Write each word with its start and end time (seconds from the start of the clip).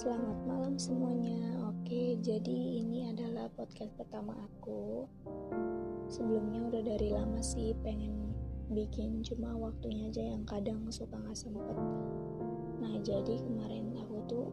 Selamat 0.00 0.40
malam 0.48 0.80
semuanya. 0.80 1.60
Oke, 1.68 2.16
jadi 2.24 2.80
ini 2.80 3.12
adalah 3.12 3.52
podcast 3.52 3.92
pertama 4.00 4.32
aku. 4.32 5.04
Sebelumnya 6.08 6.72
udah 6.72 6.82
dari 6.88 7.12
lama 7.12 7.36
sih 7.44 7.76
pengen 7.84 8.32
bikin, 8.72 9.20
cuma 9.20 9.52
waktunya 9.60 10.08
aja 10.08 10.24
yang 10.24 10.48
kadang 10.48 10.88
suka 10.88 11.20
nggak 11.20 11.36
sempet. 11.36 11.76
Nah, 12.80 12.96
jadi 13.04 13.44
kemarin 13.44 13.92
aku 14.00 14.24
tuh 14.24 14.48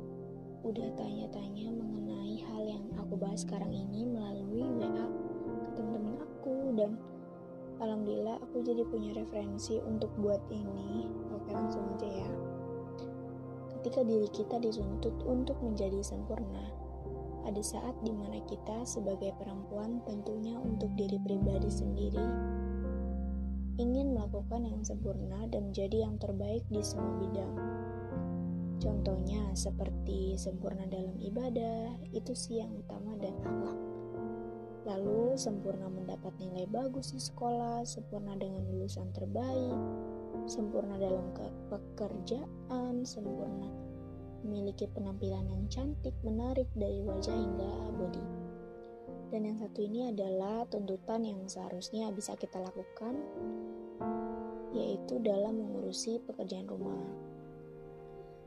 udah 0.68 0.92
tanya-tanya 1.00 1.72
mengenai 1.72 2.44
hal 2.52 2.68
yang 2.68 2.84
aku 3.00 3.16
bahas 3.16 3.48
sekarang 3.48 3.72
ini 3.72 4.04
melalui 4.04 4.68
WA 4.68 5.08
ke 5.64 5.72
temen-temen 5.80 6.16
aku 6.28 6.76
dan 6.76 7.00
alhamdulillah 7.80 8.36
aku 8.44 8.68
jadi 8.68 8.84
punya 8.84 9.16
referensi 9.16 9.80
untuk 9.80 10.12
buat 10.20 10.44
ini. 10.52 11.08
Oke, 11.32 11.56
langsung 11.56 11.88
aja 11.96 12.28
ya 12.28 12.57
ketika 13.78 14.02
diri 14.02 14.30
kita 14.34 14.58
dituntut 14.58 15.14
untuk 15.24 15.62
menjadi 15.62 16.02
sempurna. 16.02 16.74
Ada 17.46 17.64
saat 17.64 17.96
di 18.04 18.12
mana 18.12 18.44
kita 18.44 18.84
sebagai 18.84 19.32
perempuan 19.40 20.04
tentunya 20.04 20.60
untuk 20.60 20.92
diri 21.00 21.16
pribadi 21.22 21.72
sendiri 21.72 22.28
ingin 23.78 24.18
melakukan 24.18 24.66
yang 24.66 24.82
sempurna 24.82 25.46
dan 25.54 25.70
menjadi 25.70 26.10
yang 26.10 26.18
terbaik 26.18 26.66
di 26.74 26.82
semua 26.82 27.14
bidang. 27.22 27.54
Contohnya 28.82 29.54
seperti 29.54 30.34
sempurna 30.38 30.90
dalam 30.90 31.14
ibadah, 31.22 31.98
itu 32.14 32.34
sih 32.34 32.62
yang 32.62 32.74
utama 32.74 33.14
dan 33.22 33.38
akhlak. 33.46 33.87
Lalu 34.88 35.36
sempurna 35.36 35.92
mendapat 35.92 36.32
nilai 36.40 36.64
bagus 36.72 37.12
di 37.12 37.20
sekolah, 37.20 37.84
sempurna 37.84 38.40
dengan 38.40 38.64
lulusan 38.72 39.12
terbaik, 39.12 39.76
sempurna 40.48 40.96
dalam 40.96 41.36
pekerjaan, 41.68 43.04
sempurna 43.04 43.68
memiliki 44.48 44.88
penampilan 44.96 45.44
yang 45.52 45.68
cantik, 45.68 46.16
menarik 46.24 46.72
dari 46.72 47.04
wajah 47.04 47.36
hingga 47.36 47.74
body. 48.00 48.26
Dan 49.28 49.44
yang 49.44 49.60
satu 49.60 49.84
ini 49.84 50.08
adalah 50.08 50.64
tuntutan 50.72 51.28
yang 51.28 51.44
seharusnya 51.52 52.08
bisa 52.16 52.40
kita 52.40 52.56
lakukan, 52.64 53.20
yaitu 54.72 55.20
dalam 55.20 55.60
mengurusi 55.60 56.24
pekerjaan 56.24 56.64
rumah. 56.64 56.96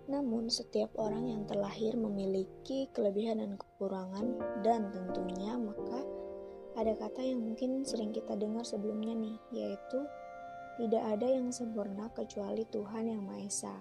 Namun, 0.08 0.48
setiap 0.48 0.90
orang 0.96 1.28
yang 1.28 1.42
terlahir 1.44 1.94
memiliki 2.00 2.88
kelebihan 2.96 3.44
dan 3.44 3.60
kekurangan, 3.60 4.40
dan 4.64 4.88
tentunya 4.88 5.54
maka 5.60 6.00
ada 6.78 6.94
kata 6.94 7.22
yang 7.22 7.42
mungkin 7.42 7.82
sering 7.82 8.14
kita 8.14 8.38
dengar 8.38 8.62
sebelumnya 8.62 9.14
nih, 9.16 9.36
yaitu 9.50 10.06
tidak 10.78 11.02
ada 11.02 11.26
yang 11.26 11.50
sempurna 11.50 12.08
kecuali 12.14 12.64
Tuhan 12.70 13.10
Yang 13.10 13.22
Maha 13.26 13.40
Esa. 13.44 13.76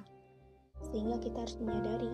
Sehingga 0.89 1.19
kita 1.19 1.43
harus 1.43 1.59
menyadari 1.59 2.11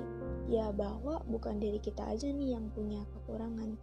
ya 0.50 0.74
bahwa 0.74 1.22
bukan 1.30 1.62
diri 1.62 1.78
kita 1.82 2.06
aja 2.06 2.30
nih 2.30 2.58
yang 2.58 2.70
punya 2.74 3.02
kekurangan, 3.14 3.78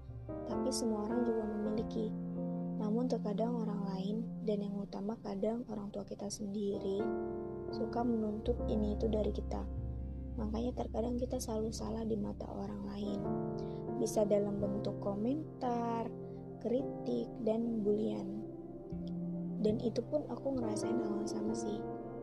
tapi 0.46 0.68
semua 0.70 1.06
orang 1.06 1.22
juga 1.26 1.42
memiliki. 1.46 2.10
Namun 2.82 3.06
terkadang 3.06 3.54
orang 3.62 3.82
lain 3.94 4.16
dan 4.42 4.58
yang 4.62 4.74
utama 4.74 5.14
kadang 5.22 5.62
orang 5.70 5.90
tua 5.94 6.02
kita 6.02 6.26
sendiri 6.26 6.98
suka 7.72 8.04
menuntut 8.04 8.58
ini 8.68 8.98
itu 8.98 9.06
dari 9.06 9.32
kita. 9.32 9.62
Makanya 10.36 10.72
terkadang 10.76 11.16
kita 11.20 11.36
selalu 11.40 11.70
salah 11.72 12.04
di 12.04 12.16
mata 12.16 12.44
orang 12.48 12.82
lain. 12.88 13.20
Bisa 14.00 14.24
dalam 14.26 14.58
bentuk 14.58 14.98
komentar, 14.98 16.08
kritik, 16.62 17.26
dan 17.42 17.82
bulian. 17.82 18.46
Dan 19.62 19.82
itu 19.82 19.98
pun 20.06 20.22
aku 20.30 20.58
ngerasain 20.58 20.94
hal 20.94 21.12
yang 21.22 21.26
sama 21.30 21.54
sih. 21.54 21.82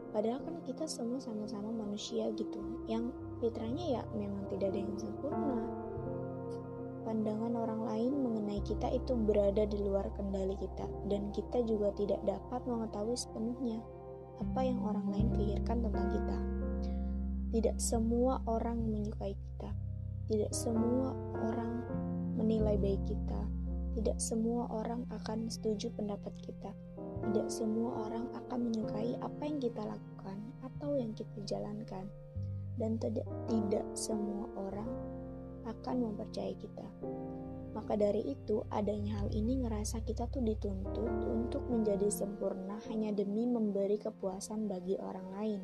Padahal 0.10 0.42
kan 0.42 0.56
kita 0.66 0.88
semua 0.88 1.20
sama-sama 1.22 1.70
manusia 1.72 2.32
gitu. 2.34 2.60
Yang 2.88 3.14
fitrahnya 3.44 4.00
ya 4.00 4.02
memang 4.16 4.48
tidak 4.50 4.74
ada 4.74 4.80
yang 4.80 4.96
sempurna. 4.96 5.60
Pandangan 7.08 7.54
orang 7.56 7.82
lain 7.88 8.12
mengenai 8.22 8.62
kita 8.64 8.92
itu 8.92 9.16
berada 9.16 9.64
di 9.68 9.80
luar 9.80 10.08
kendali 10.16 10.56
kita. 10.60 10.88
Dan 11.08 11.32
kita 11.32 11.64
juga 11.64 11.96
tidak 11.96 12.20
dapat 12.28 12.64
mengetahui 12.68 13.16
sepenuhnya 13.16 13.80
apa 14.40 14.60
yang 14.64 14.80
orang 14.84 15.08
lain 15.12 15.28
pikirkan 15.36 15.84
tentang 15.84 16.08
kita. 16.12 16.38
Tidak 17.50 17.78
semua 17.80 18.44
orang 18.48 18.84
menyukai 18.84 19.36
kita. 19.36 19.72
Tidak 20.28 20.52
semua 20.54 21.16
orang 21.40 21.82
menilai 22.38 22.78
baik 22.78 23.02
kita 23.10 23.59
tidak 24.00 24.18
semua 24.18 24.72
orang 24.72 25.04
akan 25.12 25.52
setuju 25.52 25.92
pendapat 25.94 26.32
kita 26.40 26.72
tidak 27.30 27.52
semua 27.52 28.08
orang 28.08 28.32
akan 28.32 28.72
menyukai 28.72 29.20
apa 29.20 29.44
yang 29.44 29.60
kita 29.60 29.84
lakukan 29.84 30.40
atau 30.64 30.96
yang 30.96 31.12
kita 31.12 31.38
jalankan, 31.44 32.08
dan 32.80 32.96
tidak, 32.96 33.28
tidak 33.52 33.84
semua 33.92 34.48
orang 34.56 34.88
akan 35.68 36.10
mempercayai 36.10 36.56
kita. 36.56 36.88
Maka 37.76 37.94
dari 38.00 38.34
itu, 38.34 38.66
adanya 38.74 39.22
hal 39.22 39.30
ini 39.30 39.62
ngerasa 39.62 40.02
kita 40.02 40.26
tuh 40.32 40.42
dituntut 40.42 41.12
untuk 41.30 41.62
menjadi 41.70 42.10
sempurna 42.10 42.82
hanya 42.90 43.14
demi 43.14 43.46
memberi 43.46 44.02
kepuasan 44.02 44.66
bagi 44.66 44.98
orang 44.98 45.28
lain. 45.38 45.62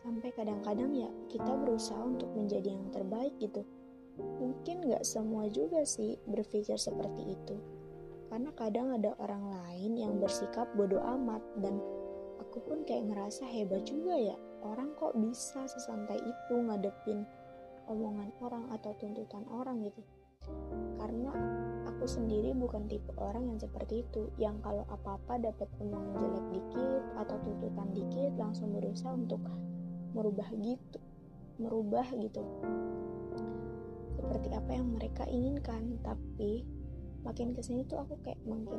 Sampai 0.00 0.32
kadang-kadang 0.32 0.90
ya 0.96 1.12
kita 1.28 1.54
berusaha 1.60 2.00
untuk 2.02 2.32
menjadi 2.34 2.72
yang 2.72 2.88
terbaik 2.90 3.36
gitu. 3.38 3.62
Mungkin 4.40 4.88
gak 4.92 5.04
semua 5.04 5.48
juga 5.48 5.84
sih 5.84 6.16
berpikir 6.28 6.76
seperti 6.76 7.34
itu. 7.36 7.56
Karena 8.30 8.54
kadang 8.54 8.94
ada 8.94 9.16
orang 9.18 9.50
lain 9.50 9.98
yang 9.98 10.22
bersikap 10.22 10.70
bodoh 10.78 11.02
amat 11.02 11.42
dan 11.58 11.82
aku 12.38 12.62
pun 12.62 12.86
kayak 12.86 13.10
ngerasa 13.10 13.44
hebat 13.48 13.82
juga 13.84 14.14
ya. 14.14 14.36
Orang 14.62 14.94
kok 14.94 15.16
bisa 15.18 15.66
sesantai 15.66 16.20
itu 16.20 16.54
ngadepin 16.54 17.26
omongan 17.90 18.30
orang 18.44 18.64
atau 18.70 18.94
tuntutan 19.00 19.42
orang 19.50 19.82
gitu? 19.82 20.02
Karena 21.00 21.32
aku 21.90 22.04
sendiri 22.06 22.56
bukan 22.56 22.88
tipe 22.88 23.12
orang 23.18 23.50
yang 23.50 23.58
seperti 23.60 24.06
itu 24.06 24.30
yang 24.40 24.56
kalau 24.64 24.86
apa-apa 24.88 25.36
dapat 25.36 25.68
omongan 25.82 26.16
jelek 26.16 26.46
dikit 26.54 27.02
atau 27.18 27.36
tuntutan 27.44 27.88
dikit 27.92 28.32
langsung 28.40 28.72
berusaha 28.72 29.12
untuk 29.12 29.42
merubah 30.16 30.48
gitu 30.58 31.00
merubah 31.60 32.08
gitu 32.16 32.40
seperti 34.30 34.54
apa 34.54 34.78
yang 34.78 34.94
mereka 34.94 35.26
inginkan 35.26 35.98
tapi 36.06 36.62
makin 37.26 37.50
ke 37.50 37.66
sini 37.66 37.82
tuh 37.82 37.98
aku 37.98 38.14
kayak 38.22 38.38
makin 38.46 38.78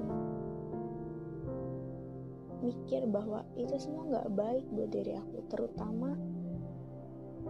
mikir 2.64 3.04
bahwa 3.12 3.44
itu 3.60 3.76
semua 3.76 4.08
nggak 4.08 4.32
baik 4.32 4.64
buat 4.72 4.96
diri 4.96 5.20
aku 5.20 5.44
terutama 5.52 6.16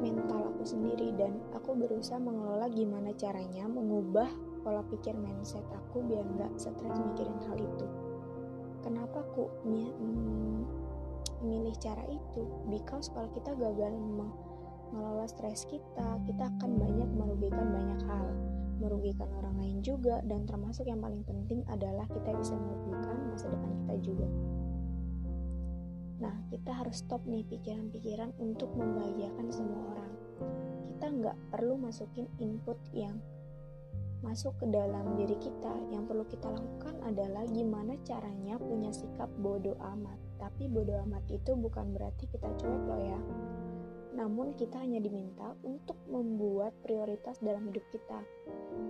mental 0.01 0.49
aku 0.49 0.65
sendiri. 0.65 1.13
Dan 1.13 1.37
aku 1.53 1.77
berusaha 1.77 2.17
mengelola 2.17 2.65
gimana 2.73 3.13
caranya 3.13 3.69
mengubah 3.69 4.33
pola 4.65 4.81
pikir 4.89 5.13
mindset 5.13 5.61
aku 5.69 6.01
biar 6.01 6.25
nggak 6.25 6.57
stres 6.57 6.97
mikirin 6.97 7.37
hal 7.45 7.61
itu. 7.61 7.85
Kenapa 8.81 9.21
aku 9.21 9.45
memilih 9.61 10.65
cara 11.77 12.01
itu? 12.09 12.49
Because 12.65 13.13
kalau 13.13 13.29
kita 13.37 13.53
gagal 13.53 13.93
mengelola 14.91 15.27
stres 15.27 15.65
kita 15.67 16.19
kita 16.27 16.43
akan 16.59 16.71
banyak 16.77 17.09
merugikan 17.15 17.67
banyak 17.71 18.01
hal 18.05 18.27
merugikan 18.81 19.29
orang 19.37 19.55
lain 19.61 19.77
juga 19.85 20.19
dan 20.25 20.43
termasuk 20.49 20.89
yang 20.89 20.99
paling 20.99 21.21
penting 21.21 21.61
adalah 21.69 22.09
kita 22.09 22.33
bisa 22.33 22.57
merugikan 22.57 23.15
masa 23.29 23.47
depan 23.53 23.71
kita 23.85 23.95
juga. 24.01 24.27
Nah, 26.21 26.35
kita 26.49 26.71
harus 26.73 27.01
stop 27.05 27.21
nih 27.29 27.45
pikiran-pikiran 27.45 28.33
untuk 28.41 28.73
membahagiakan 28.73 29.47
semua 29.53 29.81
orang. 29.93 30.11
Kita 30.89 31.05
nggak 31.13 31.37
perlu 31.53 31.77
masukin 31.77 32.25
input 32.41 32.77
yang 32.93 33.17
masuk 34.21 34.53
ke 34.61 34.69
dalam 34.69 35.17
diri 35.17 35.37
kita. 35.37 35.73
Yang 35.89 36.03
perlu 36.09 36.25
kita 36.29 36.49
lakukan 36.49 36.95
adalah 37.05 37.45
gimana 37.49 37.97
caranya 38.05 38.57
punya 38.61 38.93
sikap 38.93 39.29
bodoh 39.41 39.77
amat. 39.97 40.17
Tapi 40.37 40.69
bodoh 40.69 40.97
amat 41.09 41.25
itu 41.29 41.57
bukan 41.57 41.93
berarti 41.93 42.29
kita 42.29 42.49
cuek 42.57 42.83
loh 42.85 43.01
ya 43.01 43.21
namun 44.11 44.51
kita 44.59 44.75
hanya 44.75 44.99
diminta 44.99 45.55
untuk 45.63 45.95
membuat 46.11 46.75
prioritas 46.83 47.39
dalam 47.39 47.71
hidup 47.71 47.83
kita. 47.95 48.19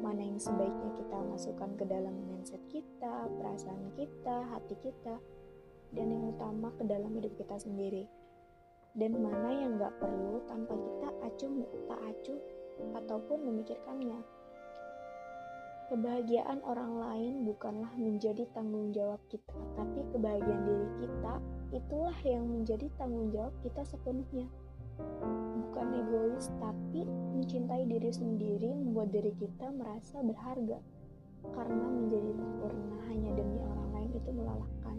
Mana 0.01 0.25
yang 0.25 0.41
sebaiknya 0.41 0.97
kita 0.97 1.17
masukkan 1.29 1.69
ke 1.77 1.85
dalam 1.85 2.13
mindset 2.25 2.61
kita, 2.73 3.29
perasaan 3.37 3.93
kita, 3.93 4.49
hati 4.49 4.75
kita, 4.81 5.21
dan 5.93 6.07
yang 6.09 6.33
utama 6.33 6.73
ke 6.73 6.83
dalam 6.89 7.13
hidup 7.21 7.37
kita 7.37 7.53
sendiri. 7.61 8.09
Dan 8.97 9.21
mana 9.21 9.53
yang 9.53 9.77
gak 9.77 9.93
perlu 10.01 10.41
tanpa 10.49 10.73
kita 10.75 11.09
acuh 11.23 11.51
tak 11.85 12.01
acuh 12.01 12.41
ataupun 12.97 13.37
memikirkannya. 13.45 14.19
Kebahagiaan 15.91 16.63
orang 16.63 16.97
lain 16.97 17.33
bukanlah 17.45 17.91
menjadi 17.99 18.47
tanggung 18.55 18.95
jawab 18.95 19.19
kita, 19.27 19.53
tapi 19.75 20.01
kebahagiaan 20.15 20.63
diri 20.63 20.87
kita 21.03 21.33
itulah 21.75 22.15
yang 22.23 22.47
menjadi 22.47 22.87
tanggung 22.95 23.27
jawab 23.31 23.51
kita 23.59 23.83
sepenuhnya 23.83 24.47
bukan 25.61 25.87
egois 25.97 26.51
tapi 26.59 27.05
mencintai 27.07 27.87
diri 27.87 28.11
sendiri 28.11 28.69
membuat 28.73 29.13
diri 29.13 29.33
kita 29.37 29.69
merasa 29.71 30.21
berharga. 30.21 30.79
Karena 31.41 31.85
menjadi 31.89 32.31
sempurna 32.37 32.97
hanya 33.09 33.31
demi 33.33 33.57
orang 33.65 33.89
lain 33.97 34.11
itu 34.13 34.29
melelahkan. 34.29 34.97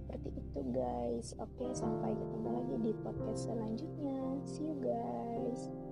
Seperti 0.00 0.28
itu 0.40 0.60
guys. 0.72 1.36
Oke 1.36 1.68
sampai 1.76 2.16
ketemu 2.16 2.48
lagi 2.48 2.74
di 2.80 2.92
podcast 3.04 3.40
selanjutnya. 3.50 4.20
See 4.48 4.64
you 4.64 4.76
guys 4.80 5.87